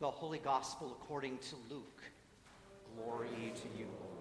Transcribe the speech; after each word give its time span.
The 0.00 0.08
Holy 0.08 0.38
Gospel 0.38 0.96
according 1.00 1.38
to 1.38 1.56
Luke. 1.68 2.02
Glory 2.94 3.52
to 3.52 3.78
you, 3.78 3.86
Lord. 3.86 4.18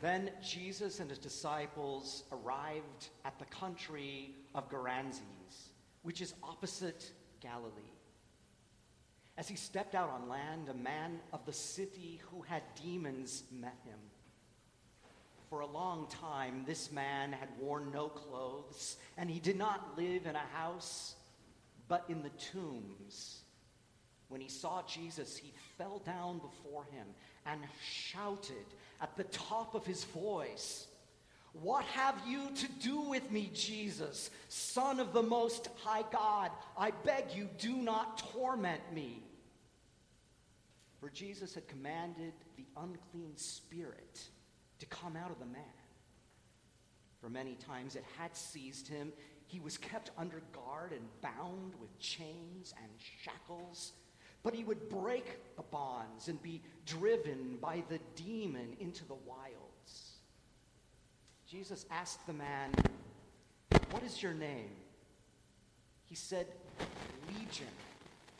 Then 0.00 0.32
Jesus 0.42 0.98
and 0.98 1.08
his 1.08 1.20
disciples 1.20 2.24
arrived 2.32 3.10
at 3.24 3.38
the 3.38 3.44
country 3.44 4.34
of 4.56 4.68
Gerasenes, 4.68 5.70
which 6.02 6.20
is 6.20 6.34
opposite 6.42 7.12
Galilee. 7.40 7.70
As 9.36 9.46
he 9.46 9.54
stepped 9.54 9.94
out 9.94 10.10
on 10.10 10.28
land, 10.28 10.68
a 10.68 10.74
man 10.74 11.20
of 11.32 11.46
the 11.46 11.52
city 11.52 12.20
who 12.28 12.42
had 12.42 12.62
demons 12.82 13.44
met 13.52 13.76
him. 13.84 13.98
For 15.50 15.60
a 15.60 15.66
long 15.66 16.08
time, 16.08 16.64
this 16.66 16.90
man 16.90 17.30
had 17.30 17.48
worn 17.60 17.92
no 17.92 18.08
clothes, 18.08 18.96
and 19.16 19.30
he 19.30 19.38
did 19.38 19.56
not 19.56 19.96
live 19.96 20.26
in 20.26 20.34
a 20.34 20.46
house, 20.52 21.14
but 21.86 22.04
in 22.08 22.24
the 22.24 22.30
tombs. 22.30 23.42
When 24.28 24.40
he 24.40 24.48
saw 24.48 24.82
Jesus, 24.82 25.36
he 25.36 25.52
fell 25.78 26.00
down 26.04 26.38
before 26.38 26.84
him 26.92 27.06
and 27.46 27.60
shouted 27.82 28.66
at 29.00 29.16
the 29.16 29.24
top 29.24 29.74
of 29.74 29.86
his 29.86 30.04
voice, 30.04 30.86
What 31.54 31.84
have 31.86 32.20
you 32.26 32.50
to 32.54 32.68
do 32.82 33.00
with 33.00 33.30
me, 33.30 33.50
Jesus, 33.54 34.30
Son 34.48 35.00
of 35.00 35.12
the 35.12 35.22
Most 35.22 35.68
High 35.82 36.04
God? 36.12 36.50
I 36.76 36.90
beg 37.04 37.32
you, 37.34 37.48
do 37.58 37.76
not 37.76 38.18
torment 38.32 38.82
me. 38.94 39.22
For 41.00 41.08
Jesus 41.08 41.54
had 41.54 41.68
commanded 41.68 42.32
the 42.56 42.66
unclean 42.76 43.36
spirit 43.36 44.20
to 44.78 44.86
come 44.86 45.16
out 45.16 45.30
of 45.30 45.38
the 45.38 45.46
man. 45.46 45.62
For 47.20 47.30
many 47.30 47.54
times 47.54 47.96
it 47.96 48.04
had 48.18 48.36
seized 48.36 48.88
him. 48.88 49.12
He 49.46 49.60
was 49.60 49.78
kept 49.78 50.10
under 50.18 50.42
guard 50.52 50.92
and 50.92 51.08
bound 51.22 51.74
with 51.80 51.98
chains 51.98 52.74
and 52.82 52.90
shackles. 53.22 53.92
But 54.48 54.56
he 54.56 54.64
would 54.64 54.88
break 54.88 55.56
the 55.56 55.62
bonds 55.62 56.28
and 56.28 56.42
be 56.42 56.62
driven 56.86 57.58
by 57.60 57.82
the 57.90 57.98
demon 58.16 58.78
into 58.80 59.04
the 59.04 59.16
wilds. 59.26 60.20
Jesus 61.46 61.84
asked 61.90 62.26
the 62.26 62.32
man, 62.32 62.70
What 63.90 64.02
is 64.02 64.22
your 64.22 64.32
name? 64.32 64.70
He 66.06 66.14
said, 66.14 66.46
Legion, 67.28 67.66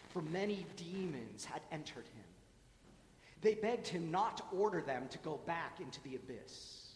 for 0.08 0.22
many 0.22 0.64
demons 0.76 1.44
had 1.44 1.60
entered 1.70 2.06
him. 2.06 2.24
They 3.42 3.56
begged 3.56 3.88
him 3.88 4.10
not 4.10 4.38
to 4.38 4.44
order 4.56 4.80
them 4.80 5.08
to 5.10 5.18
go 5.18 5.40
back 5.44 5.78
into 5.78 6.02
the 6.04 6.16
abyss. 6.16 6.92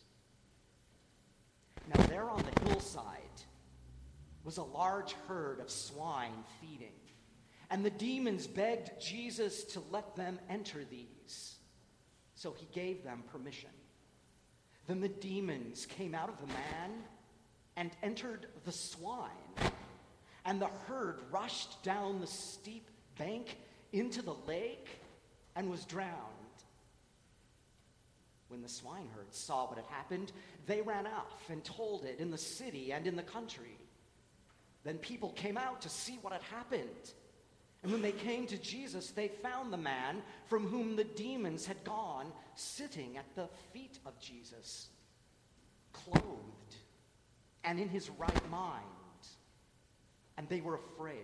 Now, 1.95 2.03
there 2.05 2.31
on 2.31 2.43
the 2.55 2.71
hillside 2.71 3.43
was 4.43 4.57
a 4.57 4.63
large 4.63 5.13
herd 5.29 5.61
of 5.61 5.71
swine 5.71 6.45
feeding, 6.63 6.95
and 7.73 7.83
the 7.83 7.91
demons 7.91 8.47
begged 8.47 8.91
Jesus 9.01 9.65
to 9.65 9.83
let 9.91 10.15
them 10.15 10.39
enter 10.51 10.85
these. 10.91 11.55
So 12.35 12.53
he 12.53 12.69
gave 12.71 13.03
them 13.03 13.25
permission. 13.33 13.71
Then 14.87 15.01
the 15.01 15.09
demons 15.09 15.87
came 15.87 16.15
out 16.15 16.29
of 16.29 16.39
the 16.39 16.49
man 16.49 16.91
and 17.79 17.91
entered 18.03 18.49
the 18.67 18.73
swine, 18.73 19.31
and 20.45 20.61
the 20.61 20.69
herd 20.87 21.21
rushed 21.31 21.83
down 21.83 22.21
the 22.21 22.27
steep 22.27 22.91
bank 23.17 23.57
into 23.95 24.21
the 24.21 24.37
lake 24.47 24.89
and 25.57 25.71
was 25.71 25.87
drowned. 25.87 26.11
When 28.49 28.61
the 28.61 28.69
swineherds 28.69 29.39
saw 29.39 29.67
what 29.67 29.79
had 29.79 29.87
happened, 29.87 30.33
they 30.67 30.83
ran 30.83 31.07
off 31.07 31.49
and 31.49 31.65
told 31.65 32.05
it 32.05 32.19
in 32.19 32.31
the 32.31 32.37
city 32.37 32.93
and 32.93 33.07
in 33.07 33.17
the 33.17 33.23
country. 33.23 33.79
Then 34.85 34.99
people 34.99 35.31
came 35.31 35.57
out 35.57 35.81
to 35.83 35.89
see 35.89 36.19
what 36.21 36.35
had 36.35 36.43
happened. 36.43 37.15
And 37.83 37.91
when 37.91 38.03
they 38.03 38.13
came 38.13 38.47
to 38.47 38.59
Jesus, 38.59 39.11
they 39.11 39.29
found 39.29 39.73
the 39.73 39.77
man 39.77 40.23
from 40.47 40.69
whom 40.69 40.95
the 40.95 41.05
demons 41.05 41.67
had 41.67 41.83
gone 41.83 42.33
sitting 42.55 43.17
at 43.17 43.35
the 43.35 43.49
feet 43.73 43.99
of 44.07 44.19
Jesus, 44.21 44.89
clothed 45.93 46.77
and 47.65 47.81
in 47.81 47.89
his 47.89 48.09
right 48.11 48.51
mind. 48.51 48.85
And 50.37 50.49
they 50.49 50.61
were 50.61 50.77
afraid. 50.77 51.17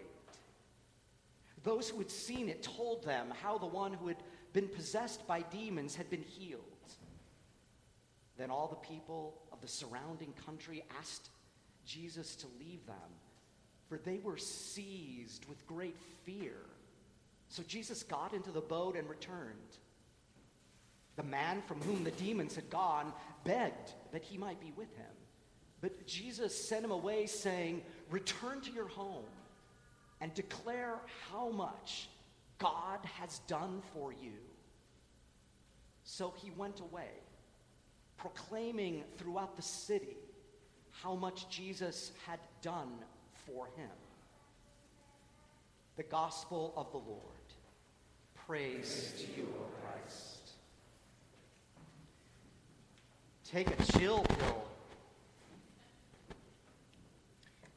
Those 1.62 1.88
who 1.88 1.98
had 1.98 2.10
seen 2.10 2.48
it 2.48 2.62
told 2.62 3.04
them 3.04 3.32
how 3.42 3.58
the 3.58 3.66
one 3.66 3.92
who 3.92 4.08
had 4.08 4.22
been 4.52 4.68
possessed 4.68 5.26
by 5.26 5.42
demons 5.42 5.94
had 5.94 6.10
been 6.10 6.22
healed. 6.22 6.62
Then 8.36 8.50
all 8.50 8.68
the 8.68 8.76
people 8.76 9.42
of 9.52 9.60
the 9.60 9.68
surrounding 9.68 10.32
country 10.44 10.84
asked 10.98 11.30
Jesus 11.84 12.36
to 12.36 12.46
leave 12.60 12.86
them, 12.86 12.96
for 13.88 13.98
they 13.98 14.18
were 14.18 14.36
seized 14.36 15.46
with 15.48 15.66
great 15.66 15.96
fear. 16.24 16.56
So 17.48 17.62
Jesus 17.66 18.02
got 18.02 18.34
into 18.34 18.50
the 18.50 18.60
boat 18.60 18.96
and 18.96 19.08
returned. 19.08 19.78
The 21.16 21.22
man 21.22 21.62
from 21.66 21.80
whom 21.80 22.04
the 22.04 22.10
demons 22.12 22.54
had 22.54 22.70
gone 22.70 23.12
begged 23.44 23.92
that 24.12 24.22
he 24.22 24.38
might 24.38 24.60
be 24.60 24.72
with 24.76 24.94
him. 24.96 25.06
But 25.80 26.06
Jesus 26.06 26.68
sent 26.68 26.84
him 26.84 26.90
away, 26.90 27.26
saying, 27.26 27.82
Return 28.10 28.60
to 28.62 28.70
your 28.70 28.88
home 28.88 29.24
and 30.20 30.34
declare 30.34 30.96
how 31.30 31.50
much 31.50 32.08
God 32.58 32.98
has 33.20 33.38
done 33.46 33.82
for 33.94 34.12
you. 34.12 34.32
So 36.02 36.34
he 36.36 36.50
went 36.50 36.80
away, 36.80 37.10
proclaiming 38.16 39.04
throughout 39.16 39.56
the 39.56 39.62
city 39.62 40.16
how 40.90 41.14
much 41.14 41.48
Jesus 41.48 42.12
had 42.26 42.40
done 42.60 42.92
for 43.52 43.66
him. 43.76 43.90
The 45.96 46.02
gospel 46.04 46.72
of 46.76 46.90
the 46.92 46.98
Lord. 46.98 47.22
Praise 48.46 49.12
to 49.18 49.40
you, 49.40 49.48
O 49.58 49.64
Christ. 49.82 50.52
Take 53.44 53.68
a 53.68 53.92
chill 53.98 54.22
pill. 54.22 54.64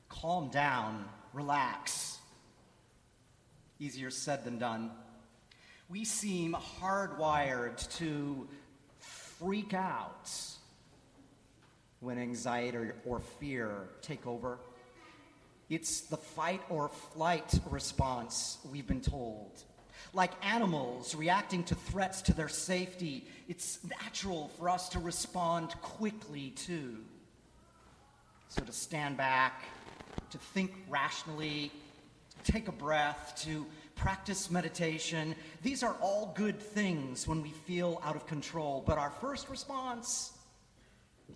Calm 0.09 0.50
down, 0.50 1.06
relax. 1.34 2.20
Easier 3.80 4.12
said 4.12 4.44
than 4.44 4.59
done. 4.59 4.92
We 5.90 6.06
seem 6.06 6.56
hardwired 6.80 7.90
to 7.98 8.48
freak 9.00 9.74
out 9.74 10.30
when 12.02 12.18
anxiety 12.18 12.92
or 13.06 13.20
fear 13.20 13.90
take 14.02 14.28
over. 14.28 14.59
It's 15.72 16.02
the 16.02 16.18
fight 16.18 16.62
or 16.70 16.90
flight 16.90 17.58
response, 17.70 18.58
we've 18.70 18.86
been 18.86 19.00
told. 19.00 19.64
Like 20.14 20.32
animals 20.46 21.16
reacting 21.16 21.64
to 21.64 21.76
threats 21.76 22.22
to 22.24 22.34
their 22.34 22.50
safety, 22.50 23.26
it's 23.48 23.80
natural 24.04 24.50
for 24.59 24.68
us 24.68 24.90
to 24.90 25.00
respond 25.00 25.70
quickly 25.82 26.50
to. 26.68 26.98
So 28.50 28.64
to 28.64 28.72
stand 28.74 29.16
back, 29.16 29.64
to 30.32 30.38
think 30.38 30.74
rationally, 30.90 31.72
take 32.44 32.68
a 32.68 32.74
breath, 32.74 33.42
to 33.46 33.66
practice 33.96 34.52
meditation. 34.52 35.36
These 35.64 35.84
are 35.84 35.96
all 36.02 36.34
good 36.36 36.59
things 36.59 37.30
when 37.30 37.42
we 37.42 37.52
feel 37.52 38.02
out 38.03 38.18
of 38.18 38.28
control, 38.28 38.84
but 38.86 38.98
our 38.98 39.12
first 39.22 39.48
response 39.48 40.34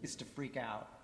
is 0.04 0.14
to 0.18 0.26
freak 0.26 0.58
out. 0.58 0.95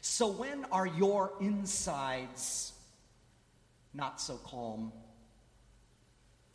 So, 0.00 0.28
when 0.28 0.64
are 0.72 0.86
your 0.86 1.32
insides 1.40 2.72
not 3.92 4.20
so 4.20 4.36
calm? 4.44 4.92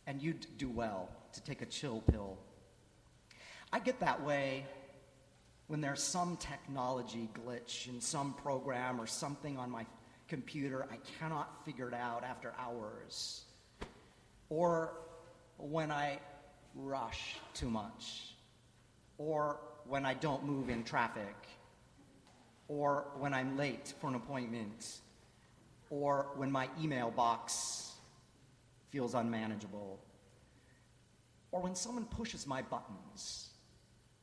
And 0.06 0.20
you'd 0.20 0.46
do 0.58 0.68
well 0.68 1.08
to 1.32 1.42
take 1.42 1.62
a 1.62 1.66
chill 1.66 2.02
pill. 2.10 2.38
I 3.72 3.78
get 3.78 4.00
that 4.00 4.24
way 4.24 4.66
when 5.66 5.80
there's 5.80 6.02
some 6.02 6.36
technology 6.36 7.28
glitch 7.34 7.88
in 7.88 8.00
some 8.00 8.34
program 8.34 9.00
or 9.00 9.06
something 9.06 9.58
on 9.58 9.70
my 9.70 9.84
computer 10.28 10.86
I 10.90 10.98
cannot 11.18 11.64
figure 11.64 11.88
it 11.88 11.94
out 11.94 12.24
after 12.24 12.52
hours. 12.58 13.44
Or 14.48 14.92
when 15.58 15.90
I 15.90 16.18
rush 16.74 17.36
too 17.54 17.70
much. 17.70 18.34
Or 19.18 19.60
when 19.86 20.04
I 20.04 20.14
don't 20.14 20.44
move 20.44 20.68
in 20.68 20.84
traffic. 20.84 21.34
Or 22.68 23.06
when 23.18 23.32
I'm 23.32 23.56
late 23.56 23.94
for 24.00 24.08
an 24.08 24.14
appointment. 24.14 25.00
Or 25.90 26.28
when 26.36 26.50
my 26.50 26.68
email 26.82 27.10
box 27.10 27.92
feels 28.90 29.14
unmanageable. 29.14 30.00
Or 31.52 31.62
when 31.62 31.74
someone 31.74 32.04
pushes 32.06 32.46
my 32.46 32.62
buttons 32.62 33.50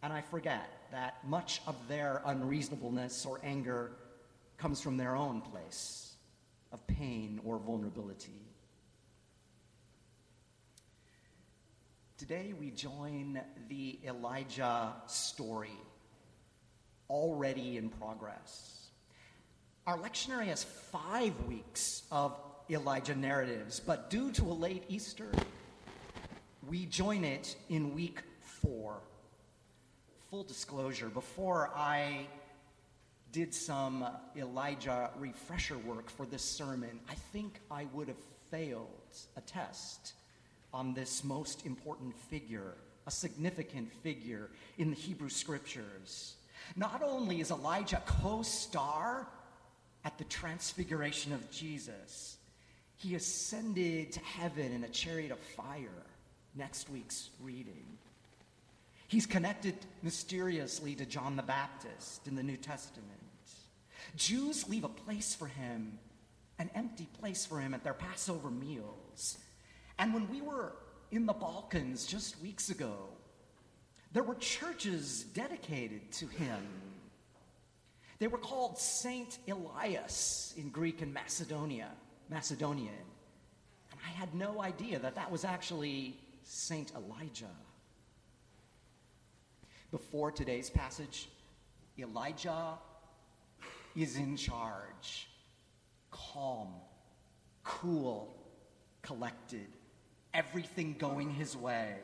and 0.04 0.12
I 0.12 0.20
forget 0.20 0.70
that 0.92 1.26
much 1.26 1.62
of 1.66 1.76
their 1.88 2.22
unreasonableness 2.26 3.26
or 3.26 3.40
anger 3.42 3.94
comes 4.58 4.82
from 4.82 4.98
their 4.98 5.16
own 5.16 5.40
place 5.40 6.16
of 6.74 6.86
pain 6.88 7.40
or 7.46 7.58
vulnerability. 7.58 8.42
Today 12.18 12.54
we 12.60 12.72
join 12.72 13.40
the 13.70 13.98
Elijah 14.06 14.94
story, 15.08 15.80
already 17.10 17.78
in 17.78 17.90
progress. 17.90 18.88
Our 19.86 19.98
lectionary 19.98 20.46
has 20.46 20.64
five 20.64 21.34
weeks 21.48 22.04
of 22.12 22.38
Elijah 22.70 23.16
narratives, 23.16 23.80
but 23.80 24.10
due 24.10 24.32
to 24.32 24.44
a 24.44 24.54
late 24.54 24.84
Easter, 24.88 25.30
we 26.68 26.86
join 26.86 27.26
it 27.26 27.56
in 27.70 27.94
week 27.94 28.22
four. 28.40 29.02
Full 30.30 30.44
disclosure, 30.44 31.10
before 31.10 31.70
I 31.76 32.28
did 33.34 33.54
some 33.54 34.06
Elijah 34.38 35.10
refresher 35.18 35.78
work 35.80 36.10
for 36.10 36.26
this 36.26 36.44
sermon, 36.44 37.00
I 37.10 37.16
think 37.16 37.60
I 37.70 37.88
would 37.94 38.08
have 38.08 38.24
failed 38.50 38.88
a 39.36 39.42
test 39.42 40.14
on 40.74 40.94
this 40.94 41.24
most 41.24 41.66
important 41.66 42.16
figure, 42.16 42.76
a 43.06 43.12
significant 43.12 43.92
figure 43.92 44.50
in 44.78 44.90
the 44.92 44.96
Hebrew 44.96 45.30
scriptures. 45.30 46.36
Not 46.76 47.04
only 47.04 47.40
is 47.40 47.52
Elijah 47.52 48.02
co 48.06 48.42
star 48.42 49.28
at 50.06 50.18
the 50.18 50.24
transfiguration 50.26 51.34
of 51.34 51.52
Jesus, 51.52 52.38
he 52.98 53.16
ascended 53.16 54.12
to 54.14 54.20
heaven 54.22 54.72
in 54.72 54.84
a 54.84 54.90
chariot 54.90 55.32
of 55.32 55.40
fire, 55.40 56.06
next 56.56 56.90
week's 56.90 57.30
reading. 57.42 57.86
He's 59.08 59.26
connected 59.26 59.76
mysteriously 60.02 60.96
to 60.96 61.06
John 61.06 61.36
the 61.36 61.44
Baptist 61.44 62.28
in 62.28 62.36
the 62.36 62.44
New 62.44 62.58
Testament. 62.58 63.10
Jews 64.16 64.68
leave 64.68 64.84
a 64.84 64.90
place 64.90 65.36
for 65.36 65.48
him, 65.48 66.00
an 66.60 66.70
empty 66.76 67.08
place 67.20 67.46
for 67.46 67.60
him 67.60 67.74
at 67.74 67.84
their 67.84 67.94
Passover 67.94 68.50
meals. 68.50 69.38
And 70.00 70.14
when 70.14 70.30
we 70.30 70.42
were 70.42 70.74
in 71.12 71.26
the 71.26 71.34
Balkans 71.34 72.06
just 72.08 72.42
weeks 72.42 72.70
ago, 72.70 73.10
there 74.14 74.24
were 74.24 74.36
churches 74.36 75.24
dedicated 75.34 76.12
to 76.14 76.28
him. 76.28 76.62
They 78.20 78.28
were 78.28 78.38
called 78.38 78.78
Saint 78.78 79.40
Elias 79.50 80.54
in 80.56 80.70
Greek 80.70 81.02
and 81.02 81.12
Macedonia, 81.14 81.90
Macedonian. 82.30 82.94
And 83.92 84.00
I 84.06 84.12
had 84.12 84.34
no 84.36 84.62
idea 84.62 85.00
that 85.00 85.16
that 85.16 85.32
was 85.32 85.44
actually 85.44 86.16
Saint 86.44 86.94
Elijah. 86.96 87.46
Before 89.92 90.32
today's 90.32 90.70
passage, 90.70 91.28
Elijah 91.98 92.78
is 93.96 94.16
in 94.16 94.38
charge, 94.38 95.28
calm, 96.12 96.70
cool, 97.64 98.36
collected, 99.02 99.68
everything 100.34 100.96
going 100.98 101.30
his 101.30 101.58
way. 101.58 101.98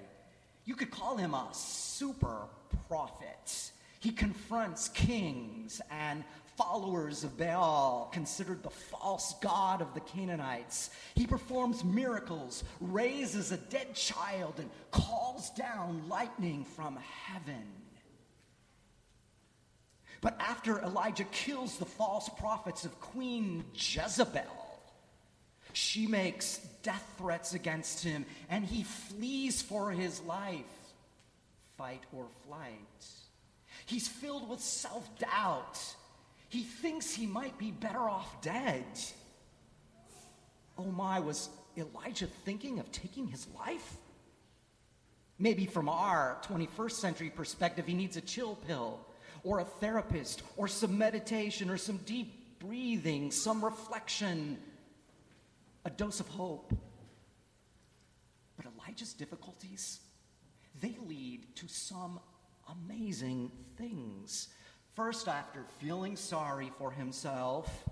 You 0.69 0.75
could 0.75 0.91
call 0.91 1.17
him 1.17 1.33
a 1.33 1.47
super 1.51 2.43
prophet. 2.87 3.71
He 3.99 4.11
confronts 4.11 4.89
kings 4.89 5.81
and 5.89 6.23
followers 6.57 7.23
of 7.23 7.35
Baal, 7.39 8.07
considered 8.13 8.61
the 8.61 8.69
false 8.69 9.33
god 9.41 9.81
of 9.81 9.95
the 9.95 9.99
Canaanites. 10.01 10.91
He 11.15 11.25
performs 11.25 11.83
miracles, 11.83 12.63
raises 12.79 13.51
a 13.51 13.57
dead 13.57 13.95
child, 13.95 14.59
and 14.59 14.69
calls 14.91 15.49
down 15.57 16.07
lightning 16.07 16.63
from 16.63 16.97
heaven. 16.97 17.65
But 20.21 20.39
after 20.39 20.83
Elijah 20.83 21.25
kills 21.31 21.79
the 21.79 21.85
false 21.85 22.29
prophets 22.37 22.85
of 22.85 23.01
Queen 23.01 23.63
Jezebel, 23.73 24.58
she 25.73 26.07
makes 26.07 26.57
death 26.83 27.03
threats 27.17 27.53
against 27.53 28.03
him, 28.03 28.25
and 28.49 28.65
he 28.65 28.83
flees 28.83 29.61
for 29.61 29.91
his 29.91 30.21
life, 30.21 30.65
fight 31.77 32.03
or 32.11 32.27
flight. 32.47 33.05
He's 33.85 34.07
filled 34.07 34.49
with 34.49 34.59
self 34.59 35.07
doubt. 35.19 35.79
He 36.49 36.63
thinks 36.63 37.13
he 37.13 37.27
might 37.27 37.57
be 37.57 37.71
better 37.71 38.09
off 38.09 38.41
dead. 38.41 38.85
Oh 40.77 40.91
my, 40.91 41.19
was 41.19 41.49
Elijah 41.77 42.27
thinking 42.45 42.79
of 42.79 42.91
taking 42.91 43.27
his 43.27 43.47
life? 43.57 43.97
Maybe 45.37 45.65
from 45.65 45.87
our 45.87 46.37
21st 46.43 46.91
century 46.91 47.29
perspective, 47.29 47.85
he 47.85 47.93
needs 47.93 48.17
a 48.17 48.21
chill 48.21 48.55
pill 48.67 48.99
or 49.43 49.59
a 49.59 49.63
therapist 49.63 50.43
or 50.57 50.67
some 50.67 50.97
meditation 50.97 51.69
or 51.69 51.77
some 51.77 51.97
deep 52.05 52.59
breathing, 52.59 53.31
some 53.31 53.63
reflection, 53.63 54.57
a 55.85 55.89
dose 55.89 56.19
of 56.19 56.27
hope. 56.27 56.73
But 58.57 58.65
Elijah's 58.77 59.13
difficulties, 59.13 60.01
they 60.79 60.97
lead 61.05 61.55
to 61.57 61.67
some 61.67 62.19
amazing 62.69 63.51
things. 63.77 64.49
First, 64.95 65.27
after 65.27 65.63
feeling 65.79 66.15
sorry 66.15 66.71
for 66.77 66.91
himself 66.91 67.85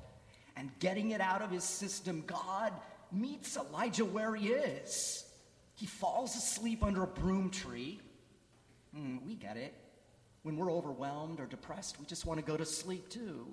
and 0.56 0.72
getting 0.80 1.12
it 1.12 1.22
out 1.22 1.42
of 1.42 1.50
his 1.50 1.64
system, 1.64 2.24
God 2.28 2.74
meets 3.12 3.56
Elijah 3.56 4.06
where 4.06 4.36
he 4.36 4.50
is. 4.50 5.24
He 5.76 5.86
falls 5.86 6.36
asleep 6.36 6.84
under 6.84 7.04
a 7.04 7.08
broom 7.08 7.50
tree. 7.50 8.02
Mm, 8.96 9.26
we 9.26 9.36
get 9.36 9.58
it. 9.58 9.74
When 10.44 10.58
we're 10.58 10.72
overwhelmed 10.72 11.40
or 11.40 11.46
depressed, 11.46 12.00
we 12.00 12.06
just 12.06 12.26
want 12.26 12.40
to 12.40 12.46
go 12.46 12.58
to 12.58 12.66
sleep 12.66 13.10
too. 13.10 13.48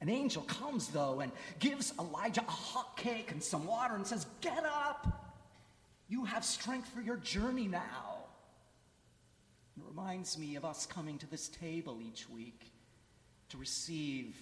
An 0.00 0.08
angel 0.08 0.42
comes, 0.42 0.88
though, 0.88 1.20
and 1.20 1.32
gives 1.58 1.92
Elijah 1.98 2.42
a 2.46 2.50
hot 2.50 2.96
cake 2.96 3.32
and 3.32 3.42
some 3.42 3.66
water 3.66 3.94
and 3.94 4.06
says, 4.06 4.26
Get 4.40 4.64
up! 4.64 5.34
You 6.08 6.24
have 6.24 6.44
strength 6.44 6.88
for 6.88 7.00
your 7.00 7.16
journey 7.16 7.66
now. 7.66 8.18
It 9.76 9.82
reminds 9.86 10.38
me 10.38 10.56
of 10.56 10.64
us 10.64 10.86
coming 10.86 11.18
to 11.18 11.30
this 11.30 11.48
table 11.48 11.98
each 12.02 12.28
week 12.30 12.72
to 13.50 13.56
receive 13.56 14.36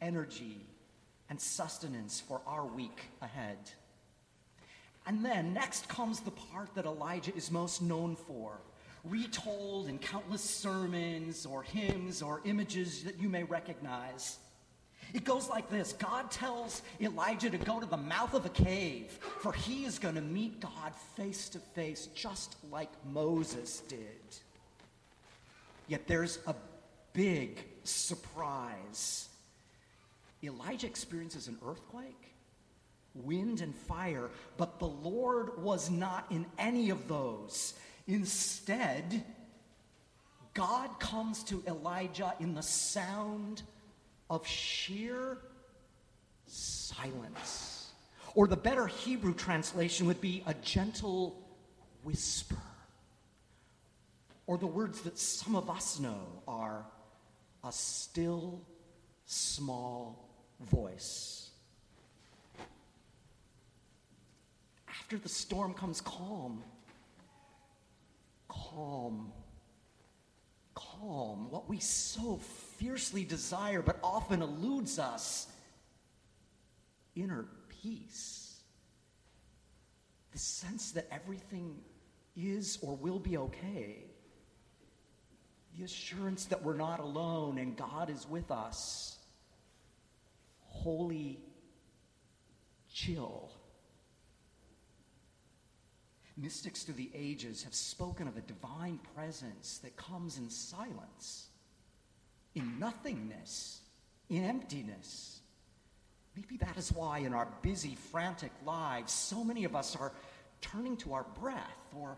energy 0.00 0.66
and 1.30 1.40
sustenance 1.40 2.20
for 2.20 2.40
our 2.46 2.64
week 2.64 3.02
ahead. 3.20 3.58
And 5.06 5.24
then 5.24 5.52
next 5.52 5.88
comes 5.88 6.20
the 6.20 6.30
part 6.30 6.74
that 6.74 6.84
Elijah 6.84 7.34
is 7.34 7.50
most 7.50 7.82
known 7.82 8.16
for 8.16 8.60
retold 9.04 9.88
in 9.88 9.98
countless 9.98 10.42
sermons 10.42 11.44
or 11.44 11.62
hymns 11.62 12.22
or 12.22 12.40
images 12.44 13.02
that 13.04 13.20
you 13.20 13.28
may 13.28 13.42
recognize. 13.42 14.38
It 15.14 15.24
goes 15.24 15.48
like 15.48 15.68
this 15.68 15.92
God 15.92 16.30
tells 16.30 16.82
Elijah 17.00 17.50
to 17.50 17.58
go 17.58 17.80
to 17.80 17.86
the 17.86 17.96
mouth 17.96 18.34
of 18.34 18.46
a 18.46 18.50
cave, 18.50 19.10
for 19.40 19.52
he 19.52 19.84
is 19.84 19.98
going 19.98 20.14
to 20.14 20.20
meet 20.20 20.60
God 20.60 20.94
face 21.16 21.48
to 21.50 21.58
face, 21.58 22.06
just 22.14 22.56
like 22.70 22.90
Moses 23.12 23.80
did. 23.88 23.98
Yet 25.88 26.06
there's 26.06 26.38
a 26.46 26.54
big 27.12 27.62
surprise. 27.84 29.28
Elijah 30.42 30.86
experiences 30.86 31.46
an 31.48 31.58
earthquake, 31.64 32.34
wind, 33.14 33.60
and 33.60 33.74
fire, 33.74 34.30
but 34.56 34.78
the 34.78 34.88
Lord 34.88 35.62
was 35.62 35.90
not 35.90 36.26
in 36.30 36.46
any 36.58 36.90
of 36.90 37.06
those. 37.06 37.74
Instead, 38.06 39.22
God 40.54 40.98
comes 40.98 41.44
to 41.44 41.62
Elijah 41.66 42.34
in 42.40 42.54
the 42.54 42.62
sound 42.62 43.62
of 44.32 44.46
sheer 44.46 45.36
silence. 46.46 47.90
Or 48.34 48.46
the 48.46 48.56
better 48.56 48.86
Hebrew 48.86 49.34
translation 49.34 50.06
would 50.06 50.22
be 50.22 50.42
a 50.46 50.54
gentle 50.54 51.46
whisper. 52.02 52.56
Or 54.46 54.56
the 54.56 54.66
words 54.66 55.02
that 55.02 55.18
some 55.18 55.54
of 55.54 55.68
us 55.68 56.00
know 56.00 56.42
are 56.48 56.86
a 57.62 57.70
still, 57.70 58.62
small 59.26 60.30
voice. 60.60 61.50
After 64.88 65.18
the 65.18 65.28
storm 65.28 65.74
comes 65.74 66.00
calm, 66.00 66.64
calm. 68.48 69.30
Calm, 70.74 71.50
what 71.50 71.68
we 71.68 71.78
so 71.78 72.38
fiercely 72.78 73.24
desire 73.24 73.82
but 73.82 73.98
often 74.02 74.42
eludes 74.42 74.98
us 74.98 75.48
inner 77.14 77.46
peace. 77.68 78.60
The 80.32 80.38
sense 80.38 80.92
that 80.92 81.08
everything 81.10 81.76
is 82.36 82.78
or 82.80 82.96
will 82.96 83.18
be 83.18 83.36
okay. 83.36 84.04
The 85.76 85.84
assurance 85.84 86.46
that 86.46 86.62
we're 86.62 86.76
not 86.76 87.00
alone 87.00 87.58
and 87.58 87.76
God 87.76 88.08
is 88.08 88.26
with 88.28 88.50
us. 88.50 89.18
Holy 90.60 91.38
chill. 92.92 93.50
Mystics 96.36 96.82
through 96.82 96.94
the 96.94 97.10
ages 97.14 97.62
have 97.62 97.74
spoken 97.74 98.26
of 98.26 98.36
a 98.36 98.40
divine 98.42 98.98
presence 99.14 99.78
that 99.78 99.96
comes 99.96 100.38
in 100.38 100.48
silence, 100.50 101.48
in 102.54 102.78
nothingness, 102.78 103.80
in 104.28 104.44
emptiness. 104.44 105.40
Maybe 106.34 106.56
that 106.58 106.76
is 106.78 106.90
why, 106.92 107.18
in 107.18 107.34
our 107.34 107.48
busy, 107.62 107.96
frantic 108.10 108.52
lives, 108.64 109.12
so 109.12 109.44
many 109.44 109.64
of 109.64 109.76
us 109.76 109.96
are 109.96 110.12
turning 110.62 110.96
to 110.98 111.12
our 111.12 111.26
breath 111.40 111.94
or 111.94 112.16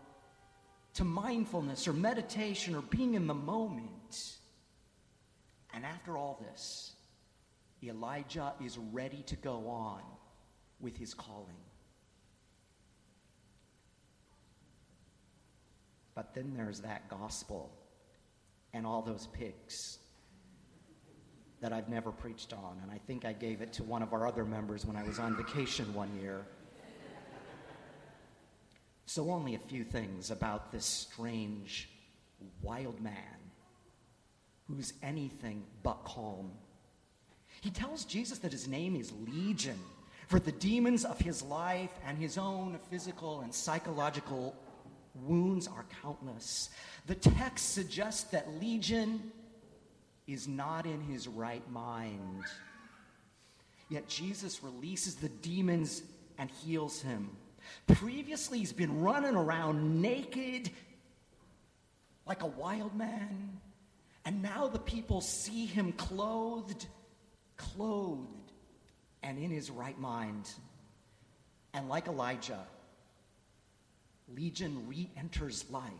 to 0.93 1.03
mindfulness 1.03 1.87
or 1.87 1.93
meditation 1.93 2.75
or 2.75 2.81
being 2.81 3.15
in 3.15 3.27
the 3.27 3.33
moment. 3.33 4.37
And 5.73 5.85
after 5.85 6.17
all 6.17 6.41
this, 6.49 6.93
Elijah 7.83 8.53
is 8.63 8.77
ready 8.77 9.23
to 9.27 9.35
go 9.35 9.67
on. 9.67 10.01
with 10.79 10.97
his 10.97 11.13
calling. 11.13 11.64
But 16.15 16.33
then 16.33 16.53
there's 16.55 16.79
that 16.79 17.09
gospel 17.09 17.71
and 18.73 18.85
all 18.87 19.01
those 19.01 19.27
pigs 19.27 19.99
that 21.61 21.73
I've 21.73 21.89
never 21.89 22.11
preached 22.11 22.53
on. 22.53 22.79
And 22.81 22.91
I 22.91 22.99
think 23.05 23.25
I 23.25 23.33
gave 23.33 23.61
it 23.61 23.73
to 23.73 23.83
one 23.83 24.01
of 24.01 24.13
our 24.13 24.27
other 24.27 24.45
members 24.45 24.85
when 24.85 24.95
I 24.95 25.03
was 25.03 25.19
on 25.19 25.35
vacation 25.35 25.93
one 25.93 26.09
year. 26.21 26.45
So, 29.07 29.29
only 29.29 29.55
a 29.55 29.59
few 29.59 29.83
things 29.83 30.31
about 30.31 30.71
this 30.71 30.85
strange, 30.85 31.89
wild 32.61 32.99
man 33.01 33.13
who's 34.67 34.93
anything 35.03 35.63
but 35.83 36.03
calm. 36.03 36.51
He 37.61 37.69
tells 37.69 38.03
Jesus 38.03 38.39
that 38.39 38.51
his 38.51 38.67
name 38.67 38.95
is 38.95 39.13
Legion, 39.27 39.79
for 40.27 40.39
the 40.39 40.51
demons 40.51 41.05
of 41.05 41.19
his 41.19 41.43
life 41.43 41.91
and 42.05 42.17
his 42.17 42.37
own 42.37 42.79
physical 42.89 43.41
and 43.41 43.53
psychological 43.53 44.55
wounds 45.23 45.67
are 45.67 45.85
countless. 46.01 46.69
The 47.07 47.15
text 47.15 47.73
suggests 47.73 48.23
that 48.31 48.59
Legion 48.61 49.31
is 50.27 50.47
not 50.47 50.85
in 50.85 51.01
his 51.01 51.27
right 51.27 51.69
mind. 51.71 52.43
Yet 53.89 54.07
Jesus 54.07 54.63
releases 54.63 55.15
the 55.15 55.29
demons 55.29 56.01
and 56.37 56.49
heals 56.49 57.01
him. 57.01 57.29
Previously, 57.87 58.59
he's 58.59 58.73
been 58.73 59.01
running 59.01 59.35
around 59.35 60.01
naked 60.01 60.69
like 62.25 62.41
a 62.43 62.47
wild 62.47 62.95
man. 62.95 63.59
And 64.25 64.41
now 64.41 64.67
the 64.67 64.79
people 64.79 65.21
see 65.21 65.65
him 65.67 65.91
clothed, 65.93 66.87
clothed, 67.57 68.51
and 69.21 69.37
in 69.37 69.51
his 69.51 69.69
right 69.69 69.99
mind. 69.99 70.49
And 71.73 71.87
like 71.89 72.07
Elijah, 72.07 72.65
Legion 74.33 74.87
re 74.87 75.09
enters 75.17 75.69
life, 75.69 75.91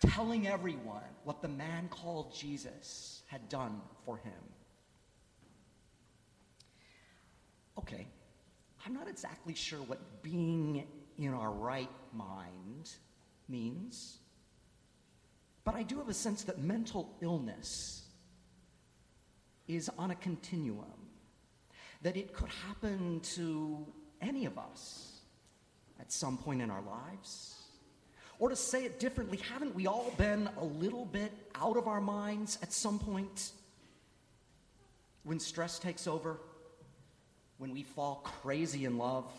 telling 0.00 0.46
everyone 0.46 1.02
what 1.24 1.42
the 1.42 1.48
man 1.48 1.88
called 1.88 2.34
Jesus 2.34 3.22
had 3.26 3.48
done 3.48 3.80
for 4.04 4.16
him. 4.18 4.32
Okay, 7.78 8.06
I'm 8.86 8.94
not 8.94 9.08
exactly 9.08 9.54
sure 9.54 9.80
what 9.80 10.22
being 10.22 10.86
in 11.18 11.34
our 11.34 11.50
right 11.50 11.90
mind 12.12 12.90
means, 13.48 14.18
but 15.64 15.74
I 15.74 15.82
do 15.82 15.98
have 15.98 16.08
a 16.08 16.14
sense 16.14 16.44
that 16.44 16.58
mental 16.58 17.16
illness 17.20 18.02
is 19.66 19.90
on 19.98 20.10
a 20.10 20.14
continuum, 20.14 21.08
that 22.02 22.16
it 22.16 22.32
could 22.32 22.50
happen 22.50 23.20
to 23.34 23.86
any 24.20 24.44
of 24.44 24.58
us 24.58 25.13
at 26.00 26.12
some 26.12 26.36
point 26.36 26.60
in 26.62 26.70
our 26.70 26.82
lives. 26.82 27.54
Or 28.38 28.48
to 28.48 28.56
say 28.56 28.84
it 28.84 28.98
differently, 28.98 29.38
haven't 29.52 29.74
we 29.74 29.86
all 29.86 30.12
been 30.18 30.48
a 30.58 30.64
little 30.64 31.04
bit 31.04 31.32
out 31.54 31.76
of 31.76 31.86
our 31.86 32.00
minds 32.00 32.58
at 32.62 32.72
some 32.72 32.98
point? 32.98 33.52
When 35.22 35.38
stress 35.38 35.78
takes 35.78 36.06
over, 36.06 36.38
when 37.58 37.72
we 37.72 37.82
fall 37.82 38.16
crazy 38.42 38.84
in 38.84 38.98
love, 38.98 39.30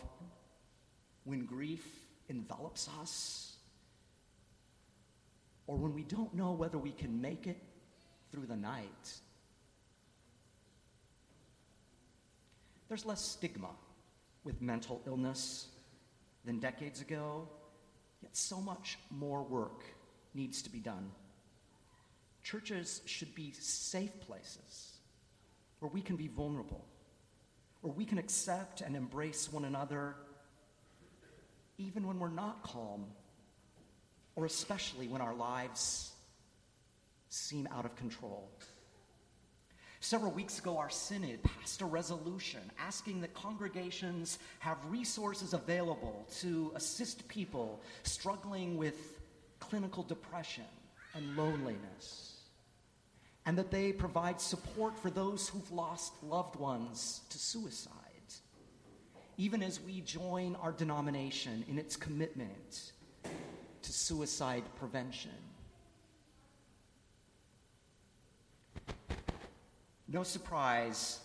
when 1.24 1.44
grief 1.44 1.86
envelops 2.28 2.88
us, 3.00 3.56
or 5.66 5.76
when 5.76 5.94
we 5.94 6.02
don't 6.02 6.32
know 6.34 6.52
whether 6.52 6.78
we 6.78 6.92
can 6.92 7.20
make 7.20 7.46
it 7.46 7.58
through 8.32 8.46
the 8.46 8.56
night. 8.56 9.12
There's 12.88 13.04
less 13.04 13.20
stigma 13.20 13.70
with 14.44 14.62
mental 14.62 15.02
illness 15.06 15.66
than 16.46 16.60
decades 16.60 17.00
ago, 17.00 17.48
yet 18.22 18.34
so 18.36 18.60
much 18.60 18.98
more 19.10 19.42
work 19.42 19.82
needs 20.34 20.62
to 20.62 20.70
be 20.70 20.78
done. 20.78 21.10
Churches 22.42 23.02
should 23.04 23.34
be 23.34 23.52
safe 23.52 24.20
places 24.20 24.92
where 25.80 25.90
we 25.90 26.00
can 26.00 26.16
be 26.16 26.28
vulnerable, 26.28 26.84
where 27.80 27.92
we 27.92 28.04
can 28.04 28.18
accept 28.18 28.80
and 28.80 28.96
embrace 28.96 29.52
one 29.52 29.64
another 29.64 30.14
even 31.78 32.06
when 32.06 32.18
we're 32.18 32.30
not 32.30 32.62
calm, 32.62 33.04
or 34.34 34.46
especially 34.46 35.08
when 35.08 35.20
our 35.20 35.34
lives 35.34 36.12
seem 37.28 37.68
out 37.70 37.84
of 37.84 37.94
control. 37.96 38.48
Several 40.06 40.30
weeks 40.30 40.60
ago, 40.60 40.78
our 40.78 40.88
synod 40.88 41.42
passed 41.42 41.80
a 41.80 41.84
resolution 41.84 42.60
asking 42.78 43.22
that 43.22 43.34
congregations 43.34 44.38
have 44.60 44.78
resources 44.88 45.52
available 45.52 46.28
to 46.38 46.70
assist 46.76 47.26
people 47.26 47.80
struggling 48.04 48.76
with 48.76 49.18
clinical 49.58 50.04
depression 50.04 50.62
and 51.14 51.36
loneliness, 51.36 52.36
and 53.46 53.58
that 53.58 53.72
they 53.72 53.90
provide 53.90 54.40
support 54.40 54.96
for 54.96 55.10
those 55.10 55.48
who've 55.48 55.72
lost 55.72 56.12
loved 56.22 56.54
ones 56.54 57.22
to 57.28 57.36
suicide, 57.36 57.90
even 59.36 59.60
as 59.60 59.80
we 59.80 60.02
join 60.02 60.54
our 60.62 60.70
denomination 60.70 61.64
in 61.68 61.80
its 61.80 61.96
commitment 61.96 62.92
to 63.82 63.92
suicide 63.92 64.62
prevention. 64.78 65.32
No 70.08 70.22
surprise 70.22 71.20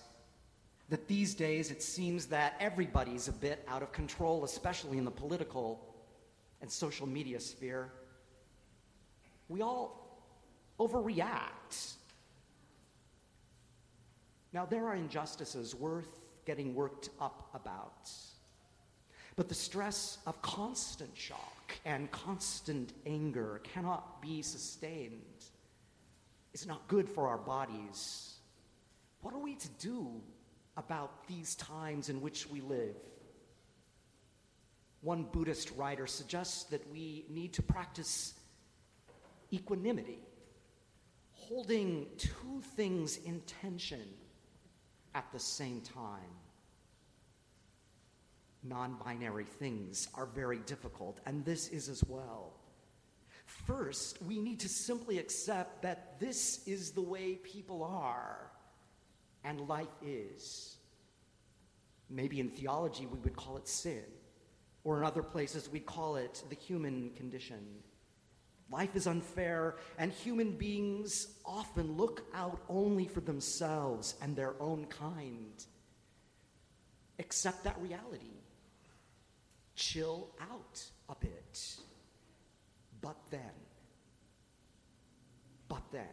that 0.90 1.08
these 1.08 1.36
days 1.36 1.72
it 1.72 1.82
seems 1.82 2.26
that 2.28 2.56
everybody's 2.60 3.28
a 3.28 3.32
bit 3.32 3.64
out 3.68 3.82
of 3.82 3.92
control, 3.92 4.44
especially 4.44 4.98
in 4.98 5.06
the 5.06 5.12
political 5.12 5.80
and 6.62 6.70
social 6.70 7.08
media 7.08 7.40
sphere. 7.40 7.92
We 9.48 9.62
all 9.62 10.22
overreact. 10.80 11.94
Now, 14.54 14.66
there 14.66 14.86
are 14.88 14.96
injustices 14.96 15.76
worth 15.76 16.20
getting 16.46 16.76
worked 16.76 17.10
up 17.22 17.50
about. 17.54 18.10
But 19.36 19.48
the 19.48 19.56
stress 19.56 20.18
of 20.26 20.42
constant 20.42 21.16
shock 21.16 21.74
and 21.86 22.12
constant 22.12 22.92
anger 23.06 23.62
cannot 23.64 24.22
be 24.22 24.42
sustained. 24.42 25.46
It's 26.54 26.66
not 26.66 26.86
good 26.90 27.08
for 27.08 27.28
our 27.28 27.38
bodies 27.38 28.31
what 29.22 29.34
are 29.34 29.40
we 29.40 29.56
to 29.56 29.70
do 29.80 30.22
about 30.78 31.28
these 31.28 31.56
times 31.56 32.10
in 32.10 32.22
which 32.22 32.48
we 32.50 32.62
live? 32.62 32.96
One 35.02 35.24
Buddhist 35.32 35.72
writer 35.72 36.08
suggests 36.08 36.66
that 36.66 36.90
we 36.92 37.26
need 37.30 37.54
to 37.54 37.64
practice 37.64 38.34
equanimity, 39.52 40.20
holding 41.34 42.08
two 42.18 42.62
things 42.76 43.18
in 43.18 43.42
tension 43.42 44.06
at 45.16 45.26
the 45.32 45.40
same 45.40 45.82
time. 45.82 46.20
Non 48.64 48.96
binary 49.04 49.46
things 49.46 50.08
are 50.14 50.28
very 50.28 50.60
difficult, 50.60 51.20
and 51.26 51.44
this 51.44 51.68
is 51.70 51.90
as 51.90 52.04
well. 52.04 52.54
First, 53.46 54.22
we 54.22 54.40
need 54.40 54.60
to 54.60 54.70
simply 54.70 55.18
accept 55.18 55.82
that 55.82 56.20
this 56.20 56.66
is 56.68 56.92
the 56.92 57.02
way 57.02 57.36
people 57.36 57.84
are 57.84 58.51
and 59.44 59.68
life 59.68 59.88
is. 60.06 60.78
Maybe 62.10 62.40
in 62.40 62.50
theology 62.50 63.06
we 63.06 63.20
would 63.20 63.36
call 63.36 63.58
it 63.58 63.68
sin, 63.68 64.04
or 64.84 64.98
in 64.98 65.06
other 65.06 65.24
places 65.24 65.70
we 65.70 65.80
call 65.80 66.18
it 66.18 66.44
the 66.50 66.56
human 66.56 67.12
condition. 67.16 67.60
Life 68.72 68.96
is 68.96 69.06
unfair, 69.06 69.76
and 69.98 70.14
human 70.14 70.52
beings 70.52 71.28
often 71.46 71.98
look 71.98 72.24
out 72.34 72.62
only 72.70 73.06
for 73.06 73.20
themselves 73.20 74.16
and 74.22 74.36
their 74.36 74.54
own 74.62 74.86
kind. 74.86 75.66
Accept 77.20 77.66
that 77.66 77.78
reality. 77.82 78.40
Chill 79.76 80.30
out 80.40 80.84
a 81.10 81.16
bit. 81.16 81.76
But 83.02 83.18
then, 83.30 83.42
but 85.68 85.84
then, 85.92 86.06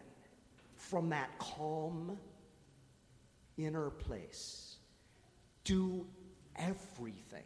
from 0.76 1.10
that 1.10 1.38
calm, 1.38 2.18
inner 3.58 3.90
place. 3.90 4.76
Do 5.64 6.06
everything 6.56 7.44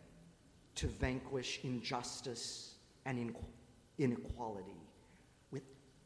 to 0.77 0.87
vanquish 0.87 1.61
injustice 1.65 2.75
and 3.05 3.35
inequality 3.99 4.81
with 5.51 5.65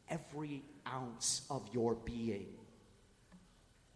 every 0.09 0.63
ounce 0.87 1.43
of 1.51 1.69
your 1.73 1.95
being. 1.95 2.55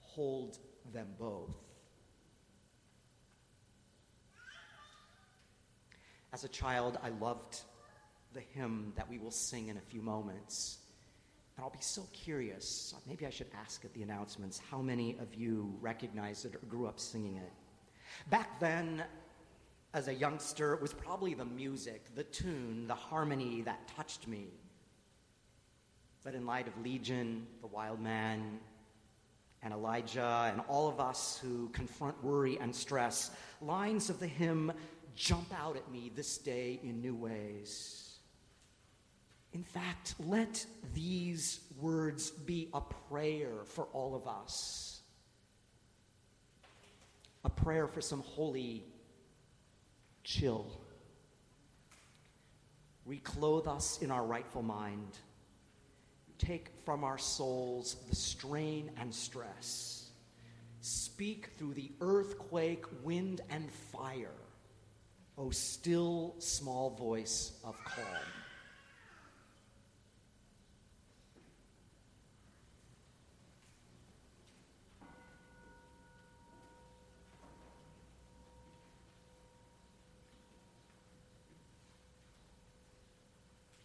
Hold 0.01 0.59
them 0.93 1.09
both. 1.19 1.57
As 6.33 6.45
a 6.45 6.49
child, 6.49 6.99
I 7.03 7.09
loved 7.09 7.61
the 8.35 8.41
hymn 8.55 8.93
that 8.97 9.09
we 9.09 9.19
will 9.19 9.31
sing 9.31 9.69
in 9.69 9.77
a 9.77 9.81
few 9.81 10.03
moments. 10.03 10.80
And 11.61 11.67
I'll 11.67 11.71
be 11.71 11.83
so 11.83 12.09
curious, 12.15 12.95
maybe 13.07 13.27
I 13.27 13.29
should 13.29 13.49
ask 13.55 13.85
at 13.85 13.93
the 13.93 14.03
announcements 14.03 14.63
how 14.71 14.81
many 14.81 15.19
of 15.21 15.35
you 15.35 15.77
recognized 15.83 16.47
it 16.47 16.55
or 16.55 16.61
grew 16.71 16.87
up 16.87 16.99
singing 16.99 17.37
it. 17.37 17.53
Back 18.31 18.59
then, 18.59 19.05
as 19.93 20.09
a 20.09 20.15
youngster, 20.15 20.73
it 20.73 20.81
was 20.81 20.95
probably 20.95 21.35
the 21.35 21.45
music, 21.45 22.15
the 22.15 22.23
tune, 22.23 22.87
the 22.87 22.95
harmony 22.95 23.61
that 23.61 23.87
touched 23.95 24.27
me. 24.27 24.47
But 26.25 26.35
in 26.35 26.47
light 26.47 26.67
of 26.67 26.83
Legion, 26.83 27.47
The 27.61 27.67
Wild 27.67 28.01
Man, 28.01 28.59
and 29.63 29.75
Elijah, 29.75 30.51
and 30.51 30.63
all 30.67 30.89
of 30.89 30.99
us 30.99 31.39
who 31.43 31.69
confront 31.75 32.25
worry 32.25 32.59
and 32.59 32.75
stress, 32.75 33.33
lines 33.61 34.09
of 34.09 34.19
the 34.19 34.27
hymn 34.27 34.73
jump 35.15 35.53
out 35.61 35.77
at 35.77 35.93
me 35.93 36.11
this 36.17 36.39
day 36.39 36.81
in 36.83 37.03
new 37.03 37.15
ways. 37.15 38.10
In 39.53 39.65
fact, 39.65 40.15
let 40.21 40.65
these 40.95 41.61
words 41.81 42.31
be 42.31 42.69
a 42.73 42.81
prayer 42.81 43.65
for 43.65 43.85
all 43.93 44.15
of 44.15 44.29
us, 44.29 45.01
a 47.45 47.51
prayer 47.51 47.89
for 47.89 48.01
some 48.01 48.21
holy 48.21 48.85
chill. 50.23 50.81
Reclothe 53.05 53.67
us 53.67 53.99
in 54.03 54.11
our 54.13 54.25
rightful 54.25 54.63
mind. 54.63 55.19
Take 56.39 56.71
from 56.85 57.03
our 57.03 57.19
souls 57.19 57.97
the 58.09 58.15
strain 58.15 58.91
and 58.99 59.13
stress. 59.13 60.11
Speak 60.81 61.51
through 61.59 61.75
the 61.75 61.91
earthquake, 62.01 62.85
wind, 63.03 63.41
and 63.51 63.71
fire, 63.71 64.31
O 65.37 65.51
still 65.51 66.37
small 66.39 66.91
voice 66.91 67.53
of 67.65 67.77
calm. 67.85 68.07